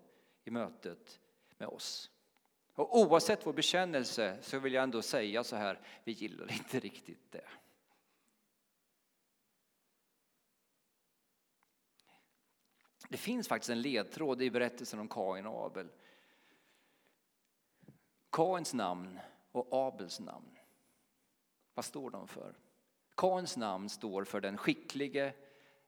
i 0.45 0.51
mötet 0.51 1.21
med 1.59 1.69
oss. 1.69 2.11
Och 2.75 2.99
oavsett 2.99 3.47
vår 3.47 3.53
bekännelse 3.53 4.39
så 4.43 4.59
vill 4.59 4.73
jag 4.73 4.83
ändå 4.83 5.03
säga 5.03 5.45
så 5.45 5.57
här, 5.57 5.81
vi 6.05 6.13
gillar 6.13 6.53
inte 6.53 6.81
riktigt 6.81 7.33
det. 7.33 7.45
Det 13.09 13.17
finns 13.17 13.49
faktiskt 13.49 13.71
en 13.71 13.83
ledtråd 13.83 14.43
i 14.43 14.51
berättelsen 14.51 15.01
om 15.01 15.09
Kain 15.09 15.47
och 15.47 15.67
Abel. 15.67 15.89
Kains 18.31 18.75
namn 18.75 19.21
och 19.53 19.69
Abels 19.71 20.21
namn. 20.21 20.59
Vad 21.75 21.85
står 21.85 22.11
de 22.11 22.29
för? 22.29 22.59
Kains 23.17 23.57
namn 23.57 23.89
står 23.89 24.25
för 24.25 24.41
den 24.41 24.57
skicklige, 24.57 25.35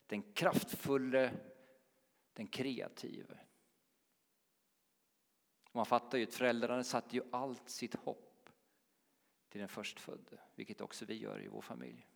den 0.07 0.23
kraftfulle, 0.33 1.33
den 2.33 2.47
kreative. 2.47 3.39
Man 5.77 5.87
fattar 5.87 6.19
ju 6.19 6.25
att 6.25 6.35
föräldrarna 6.35 6.85
satte 6.85 7.17
ju 7.17 7.23
allt 7.33 7.69
sitt 7.69 7.95
hopp 7.95 8.51
till 9.49 9.61
den 9.61 9.69
förstfödde, 9.69 10.39
vilket 10.55 10.81
också 10.81 11.05
vi 11.05 11.15
gör 11.15 11.43
i 11.43 11.49
vår 11.49 11.61
familj. 11.61 12.07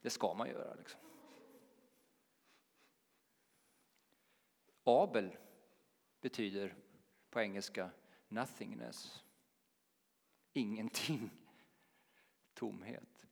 Det 0.00 0.10
ska 0.10 0.34
man 0.34 0.48
göra. 0.48 0.74
Liksom. 0.74 1.00
Abel 4.84 5.36
betyder 6.20 6.74
på 7.30 7.40
engelska 7.40 7.90
nothingness. 8.28 9.24
Ingenting. 10.52 11.30
Tomhet. 12.54 13.26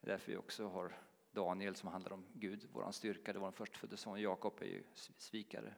Det 0.00 0.06
är 0.06 0.10
därför 0.10 0.32
vi 0.32 0.38
också 0.38 0.68
har 0.68 0.98
Daniel 1.30 1.74
som 1.74 1.88
handlar 1.88 2.12
om 2.12 2.26
Gud, 2.32 2.68
vår 2.72 2.92
styrka. 2.92 3.32
Det 3.32 3.38
var 3.38 3.46
den 3.46 3.52
förstfödde 3.52 3.96
son. 3.96 4.20
Jakob 4.20 4.62
är 4.62 4.66
ju 4.66 4.84
svikare. 4.94 5.74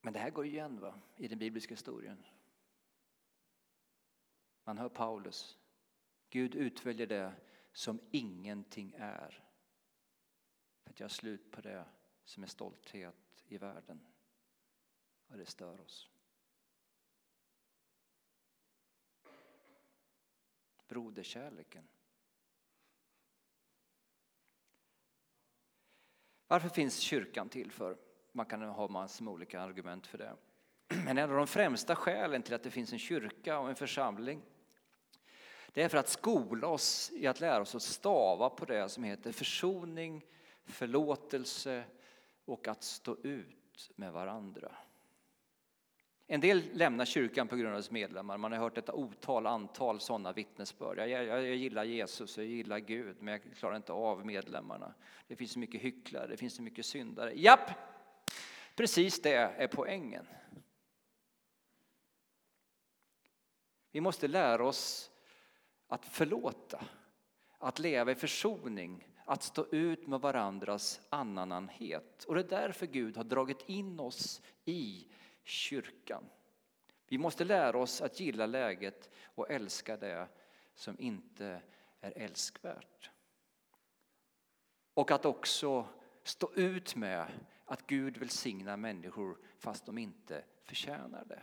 Men 0.00 0.12
det 0.12 0.18
här 0.18 0.30
går 0.30 0.46
igen 0.46 0.80
va? 0.80 1.00
i 1.16 1.28
den 1.28 1.38
bibliska 1.38 1.74
historien. 1.74 2.24
Man 4.64 4.78
hör 4.78 4.88
Paulus. 4.88 5.58
Gud 6.30 6.54
utväljer 6.54 7.06
det 7.06 7.34
som 7.72 8.00
ingenting 8.10 8.94
är. 8.98 9.44
För 10.82 10.90
att 10.90 11.00
göra 11.00 11.08
slut 11.08 11.50
på 11.50 11.60
det 11.60 11.84
som 12.24 12.42
är 12.42 12.46
stolthet 12.46 13.44
i 13.46 13.58
världen. 13.58 14.06
Och 15.26 15.36
det 15.36 15.46
stör 15.46 15.80
oss. 15.80 16.10
Broderkärleken. 20.88 21.88
Varför 26.46 26.68
finns 26.68 26.98
kyrkan 26.98 27.48
till 27.48 27.72
för? 27.72 28.09
Man 28.40 28.46
kan 28.46 28.62
ha 28.62 28.88
massor 28.88 29.24
med 29.24 29.32
olika 29.32 29.60
argument 29.60 30.06
för 30.06 30.18
det. 30.18 30.36
Men 31.04 31.18
en 31.18 31.30
av 31.30 31.36
de 31.36 31.46
främsta 31.46 31.96
skälen 31.96 32.42
till 32.42 32.54
att 32.54 32.62
det 32.62 32.70
finns 32.70 32.92
en 32.92 32.98
kyrka 32.98 33.58
och 33.58 33.68
en 33.68 33.74
församling 33.74 34.42
det 35.72 35.82
är 35.82 35.88
för 35.88 35.98
att 35.98 36.08
skola 36.08 36.66
oss 36.66 37.12
i 37.14 37.26
att 37.26 37.40
lära 37.40 37.60
oss 37.60 37.74
att 37.74 37.82
stava 37.82 38.50
på 38.50 38.64
det 38.64 38.88
som 38.88 39.04
heter 39.04 39.32
försoning, 39.32 40.24
förlåtelse 40.64 41.84
och 42.44 42.68
att 42.68 42.82
stå 42.82 43.16
ut 43.22 43.90
med 43.96 44.12
varandra. 44.12 44.72
En 46.26 46.40
del 46.40 46.62
lämnar 46.72 47.04
kyrkan 47.04 47.48
på 47.48 47.56
grund 47.56 47.70
av 47.70 47.76
dess 47.76 47.90
medlemmar. 47.90 48.38
Man 48.38 48.52
har 48.52 48.58
hört 48.58 48.78
ett 48.78 48.90
otal 48.90 49.46
antal 49.46 50.00
sådana 50.00 50.32
vittnesbörd. 50.32 50.98
Jag, 50.98 51.08
jag, 51.08 51.26
jag 51.26 51.56
gillar 51.56 51.84
Jesus 51.84 52.38
och 52.38 52.44
jag 52.44 52.50
gillar 52.50 52.78
Gud, 52.78 53.16
men 53.20 53.32
jag 53.32 53.56
klarar 53.56 53.76
inte 53.76 53.92
av 53.92 54.26
medlemmarna. 54.26 54.94
Det 55.26 55.36
finns 55.36 55.52
så 55.52 55.58
mycket 55.58 55.80
hycklare, 55.80 56.26
det 56.26 56.36
finns 56.36 56.54
så 56.54 56.62
mycket 56.62 56.86
syndare. 56.86 57.32
Japp, 57.34 57.70
precis 58.76 59.22
det 59.22 59.34
är 59.34 59.66
poängen. 59.66 60.26
Vi 63.92 64.00
måste 64.00 64.28
lära 64.28 64.64
oss 64.64 65.10
att 65.86 66.06
förlåta, 66.06 66.84
att 67.58 67.78
leva 67.78 68.12
i 68.12 68.14
försoning, 68.14 69.08
att 69.24 69.42
stå 69.42 69.66
ut 69.66 70.06
med 70.06 70.20
varandras 70.20 71.00
annanhet. 71.08 72.24
Och 72.24 72.34
det 72.34 72.40
är 72.40 72.60
därför 72.60 72.86
Gud 72.86 73.16
har 73.16 73.24
dragit 73.24 73.68
in 73.68 74.00
oss 74.00 74.42
i 74.64 75.08
kyrkan. 75.44 76.24
Vi 77.06 77.18
måste 77.18 77.44
lära 77.44 77.78
oss 77.78 78.00
att 78.00 78.20
gilla 78.20 78.46
läget 78.46 79.10
och 79.22 79.50
älska 79.50 79.96
det 79.96 80.28
som 80.74 81.00
inte 81.00 81.62
är 82.00 82.12
älskvärt. 82.16 83.10
Och 84.94 85.10
att 85.10 85.24
också 85.24 85.86
stå 86.22 86.52
ut 86.54 86.96
med 86.96 87.26
att 87.70 87.86
Gud 87.86 88.16
välsignar 88.16 88.76
människor 88.76 89.38
fast 89.58 89.86
de 89.86 89.98
inte 89.98 90.44
förtjänar 90.62 91.24
det. 91.24 91.42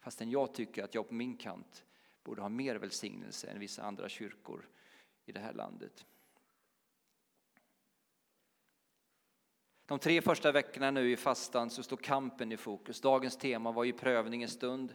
Fastän 0.00 0.30
jag 0.30 0.54
tycker 0.54 0.84
att 0.84 0.94
jag 0.94 1.08
på 1.08 1.14
min 1.14 1.36
kant 1.36 1.84
borde 2.22 2.42
ha 2.42 2.48
mer 2.48 2.76
välsignelse 2.76 3.50
än 3.50 3.58
vissa 3.58 3.82
andra 3.82 4.08
kyrkor 4.08 4.68
i 5.24 5.32
det 5.32 5.40
här 5.40 5.52
landet. 5.52 6.06
De 9.86 9.98
tre 9.98 10.22
första 10.22 10.52
veckorna 10.52 10.90
nu 10.90 11.12
i 11.12 11.16
fastan 11.16 11.70
så 11.70 11.82
står 11.82 11.96
kampen 11.96 12.52
i 12.52 12.56
fokus. 12.56 13.00
Dagens 13.00 13.36
tema 13.36 13.72
var 13.72 13.84
ju 13.84 13.92
prövningens 13.92 14.52
stund. 14.52 14.94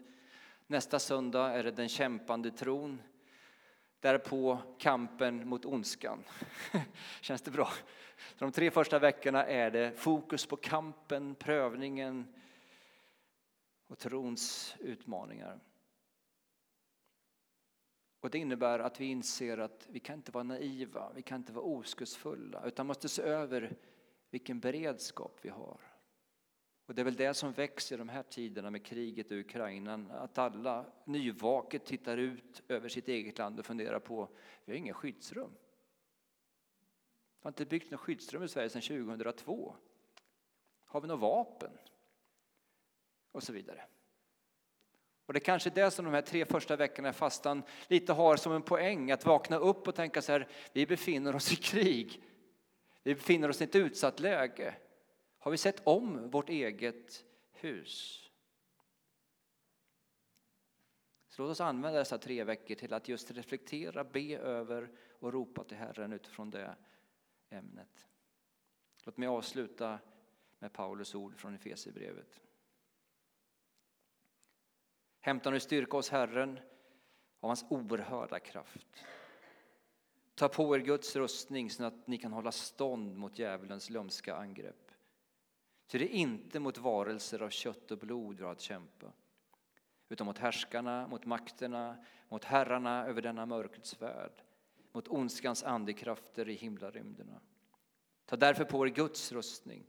Nästa 0.68 1.00
söndag 1.00 1.54
är 1.54 1.64
det 1.64 1.72
den 1.72 1.90
kämpande 1.90 2.52
tron. 2.52 3.02
Därpå 4.02 4.58
kampen 4.78 5.48
mot 5.48 5.66
ondskan. 5.66 6.24
Känns 7.22 7.42
det 7.42 7.52
bra? 7.52 7.70
De 8.38 8.52
tre 8.52 8.72
första 8.72 9.00
veckorna 9.00 9.46
är 9.46 9.72
det 9.72 9.92
fokus 10.00 10.46
på 10.46 10.56
kampen, 10.56 11.36
prövningen 11.36 12.34
och 13.88 13.98
trons 13.98 14.76
utmaningar. 14.80 15.60
Och 18.20 18.30
Det 18.30 18.38
innebär 18.38 18.80
att 18.80 19.02
vi 19.02 19.06
inser 19.06 19.58
att 19.58 19.88
vi 19.90 20.00
kan 20.00 20.16
inte 20.16 20.32
vara 20.32 20.44
naiva, 20.44 21.12
vi 21.16 21.22
kan 21.22 21.38
inte 21.38 21.54
vara 21.54 21.66
oskuldsfulla 21.66 22.66
utan 22.66 22.88
måste 22.88 23.10
se 23.10 23.22
över 23.22 23.76
vilken 24.30 24.60
beredskap 24.60 25.40
vi 25.42 25.50
har. 25.50 25.91
Och 26.86 26.96
Det 26.96 27.02
är 27.02 27.04
väl 27.04 27.16
det 27.16 27.34
som 27.34 27.52
växer 27.52 27.96
i 27.96 27.98
de 27.98 28.10
här 28.10 28.24
tiderna 28.24 28.70
med 28.70 28.86
kriget 28.86 29.32
i 29.32 29.40
Ukraina, 29.40 30.06
att 30.12 30.38
alla 30.38 30.86
nyvaket 31.06 31.86
tittar 31.86 32.18
ut 32.18 32.62
över 32.68 32.90
sitt 32.90 33.08
eget 33.08 33.38
land 33.38 33.60
och 33.60 33.66
funderar 33.66 34.00
på, 34.00 34.30
vi 34.66 34.72
har 34.72 34.78
inga 34.78 34.94
skyddsrum. 34.94 35.52
Vi 37.40 37.44
har 37.44 37.50
inte 37.50 37.66
byggt 37.66 37.92
något 37.92 38.00
skyddsrum 38.00 38.44
i 38.44 38.48
Sverige 38.48 38.70
sedan 38.70 38.82
2002. 38.82 39.76
Har 40.86 41.02
vi 41.02 41.08
några 41.08 41.22
vapen? 41.22 41.72
Och 43.32 43.44
så 43.44 43.54
vidare. 43.54 43.86
Och 45.26 45.34
det 45.34 45.38
är 45.38 45.46
kanske 45.46 45.70
det 45.70 45.92
som 45.92 46.06
de 46.06 46.14
här 46.14 46.22
tre 46.22 46.46
första 46.46 46.76
veckorna 46.76 47.10
i 47.10 47.14
fastan 47.14 47.64
lite 47.88 48.14
har 48.14 48.36
som 48.36 48.54
en 48.54 48.62
poäng, 48.62 49.12
att 49.12 49.26
vakna 49.26 49.58
upp 49.58 49.88
och 49.88 49.96
tänka 49.96 50.22
så 50.22 50.32
här, 50.32 50.48
vi 50.74 50.86
befinner 50.86 51.36
oss 51.36 51.54
i 51.54 51.56
krig. 51.56 52.24
Vi 53.04 53.16
befinner 53.16 53.50
oss 53.50 53.62
i 53.62 53.64
ett 53.64 53.76
utsatt 53.76 54.20
läge. 54.20 54.76
Har 55.42 55.52
vi 55.52 55.58
sett 55.58 55.88
om 55.88 56.30
vårt 56.30 56.50
eget 56.50 57.26
hus? 57.52 58.30
Så 61.28 61.42
låt 61.42 61.52
oss 61.52 61.62
använda 61.62 62.00
dessa 62.00 62.18
tre 62.18 62.44
veckor 62.44 62.76
till 62.76 62.94
att 62.94 63.08
just 63.08 63.32
reflektera, 63.32 64.04
be 64.04 64.38
över 64.38 64.92
och 65.20 65.34
ropa 65.34 65.64
till 65.64 65.78
Herren 65.78 66.14
utifrån 66.14 66.50
det 66.50 66.76
ämnet. 67.50 68.08
Låt 69.04 69.18
mig 69.18 69.28
avsluta 69.28 70.00
med 70.60 70.74
Paulus 70.74 71.16
ord 71.16 71.38
från 71.38 71.56
Efesierbrevet. 71.56 72.42
Hämta 75.20 75.50
nu 75.50 75.60
styrka 75.60 75.98
hos 75.98 76.10
Herren 76.10 76.60
av 77.40 77.50
hans 77.50 77.66
oerhörda 77.70 78.40
kraft. 78.40 79.06
Ta 80.36 80.50
på 80.50 80.76
er 80.76 80.80
Guds 80.80 81.16
rustning 81.16 81.70
så 81.70 81.84
att 81.84 82.08
ni 82.08 82.18
kan 82.18 82.34
hålla 82.34 82.52
stånd 82.52 83.18
mot 83.18 83.40
djävulens 83.40 83.90
lömska 83.90 84.36
angrepp. 84.36 84.91
Ty 85.92 85.98
det 85.98 86.06
är 86.06 86.20
inte 86.20 86.60
mot 86.60 86.78
varelser 86.78 87.42
av 87.42 87.50
kött 87.50 87.92
och 87.92 87.98
blod 87.98 88.38
vi 88.38 88.44
har 88.44 88.52
att 88.52 88.62
kämpa 88.62 89.12
utan 90.10 90.28
mot 90.28 90.38
härskarna, 90.38 91.08
mot 91.08 91.26
makterna, 91.26 92.06
mot 92.30 92.44
herrarna 92.44 93.06
över 93.06 93.22
denna 93.22 93.46
mörkrets 93.46 94.02
värld, 94.02 94.44
mot 94.92 95.08
ondskans 95.08 95.64
andekrafter 95.64 96.50
i 96.50 96.54
himlarymderna. 96.54 97.42
Ta 98.26 98.36
därför 98.36 98.66
på 98.66 98.88
er 98.88 98.92
Guds 98.92 99.32
rustning 99.32 99.84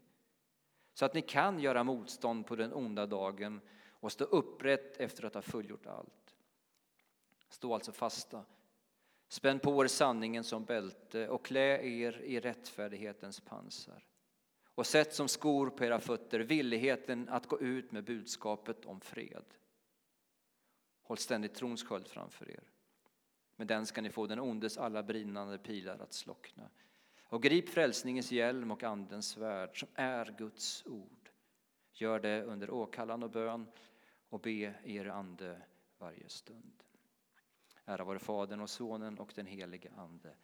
så 0.94 1.04
att 1.04 1.14
ni 1.14 1.22
kan 1.22 1.60
göra 1.60 1.84
motstånd 1.84 2.46
på 2.46 2.56
den 2.56 2.72
onda 2.72 3.06
dagen 3.06 3.60
och 3.88 4.12
stå 4.12 4.24
upprätt 4.24 4.96
efter 4.96 5.24
att 5.24 5.34
ha 5.34 5.42
fullgjort 5.42 5.86
allt. 5.86 6.36
Stå 7.48 7.74
alltså 7.74 7.92
fasta. 7.92 8.44
Spänn 9.28 9.58
på 9.58 9.84
er 9.84 9.88
sanningen 9.88 10.44
som 10.44 10.64
bälte 10.64 11.28
och 11.28 11.44
klä 11.44 11.82
er 11.82 12.20
i 12.20 12.40
rättfärdighetens 12.40 13.40
pansar. 13.40 14.11
Och 14.74 14.86
sätt 14.86 15.14
som 15.14 15.28
skor 15.28 15.70
på 15.70 15.84
era 15.84 16.00
fötter 16.00 16.40
villigheten 16.40 17.28
att 17.28 17.46
gå 17.46 17.60
ut 17.60 17.92
med 17.92 18.04
budskapet 18.04 18.84
om 18.84 19.00
fred. 19.00 19.44
Håll 21.02 21.18
ständigt 21.18 21.54
trons 21.54 21.84
sköld 21.84 22.08
framför 22.08 22.50
er. 22.50 22.62
Med 23.56 23.66
den 23.66 23.86
ska 23.86 24.00
ni 24.00 24.10
få 24.10 24.26
den 24.26 24.40
ondes 24.40 24.78
alla 24.78 25.02
brinnande 25.02 25.58
pilar 25.58 25.98
att 25.98 26.12
slockna. 26.12 26.70
Och 27.24 27.42
grip 27.42 27.68
frälsningens 27.68 28.32
hjälm 28.32 28.70
och 28.70 28.82
andens 28.82 29.28
svärd 29.28 29.80
som 29.80 29.88
är 29.94 30.34
Guds 30.38 30.86
ord. 30.86 31.30
Gör 31.92 32.20
det 32.20 32.42
under 32.42 32.70
åkallan 32.70 33.22
och 33.22 33.30
bön 33.30 33.66
och 34.28 34.40
be 34.40 34.50
i 34.50 34.96
er 34.96 35.06
ande 35.06 35.62
varje 35.98 36.28
stund. 36.28 36.82
Ära 37.84 38.04
vare 38.04 38.18
Fadern 38.18 38.60
och 38.60 38.70
Sonen 38.70 39.18
och 39.18 39.32
den 39.34 39.46
helige 39.46 39.90
Ande, 39.96 40.34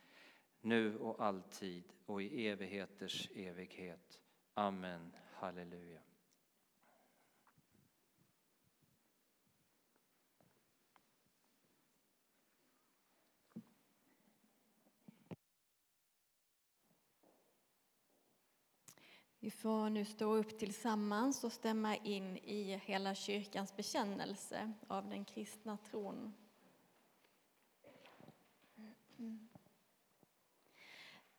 nu 0.60 0.98
och 0.98 1.24
alltid 1.24 1.84
och 2.06 2.22
i 2.22 2.46
evigheters 2.48 3.30
evighet. 3.34 4.20
Amen. 4.54 5.16
Halleluja. 5.32 6.00
Vi 19.40 19.50
får 19.50 19.90
nu 19.90 20.04
stå 20.04 20.34
upp 20.34 20.58
tillsammans 20.58 21.44
och 21.44 21.52
stämma 21.52 21.96
in 21.96 22.36
i 22.36 22.80
hela 22.84 23.14
kyrkans 23.14 23.76
bekännelse 23.76 24.72
av 24.88 25.08
den 25.08 25.24
kristna 25.24 25.76
tron. 25.76 26.34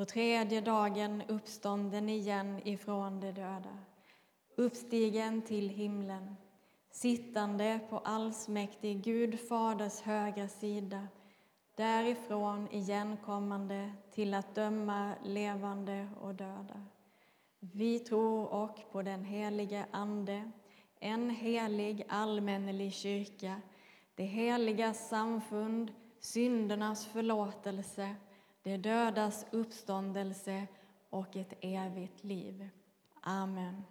på 0.00 0.04
tredje 0.04 0.60
dagen 0.60 1.22
uppstånden 1.28 2.08
igen 2.08 2.60
ifrån 2.64 3.20
de 3.20 3.32
döda, 3.32 3.78
uppstigen 4.56 5.42
till 5.42 5.68
himlen, 5.68 6.36
sittande 6.90 7.80
på 7.90 7.98
allsmäktig 7.98 9.04
Gud 9.04 9.48
Faders 9.48 10.00
högra 10.00 10.48
sida, 10.48 11.08
därifrån 11.76 12.68
igenkommande 12.70 13.92
till 14.14 14.34
att 14.34 14.54
döma 14.54 15.12
levande 15.24 16.08
och 16.20 16.34
döda. 16.34 16.86
Vi 17.60 17.98
tror 17.98 18.46
och 18.46 18.92
på 18.92 19.02
den 19.02 19.24
helige 19.24 19.86
Ande, 19.90 20.50
en 21.00 21.30
helig 21.30 22.04
allmännelig 22.08 22.92
kyrka, 22.92 23.60
det 24.14 24.24
heliga 24.24 24.94
samfund, 24.94 25.92
syndernas 26.20 27.06
förlåtelse, 27.06 28.16
det 28.62 28.76
dödas 28.76 29.46
uppståndelse 29.50 30.66
och 31.10 31.36
ett 31.36 31.52
evigt 31.60 32.24
liv. 32.24 32.68
Amen. 33.20 33.84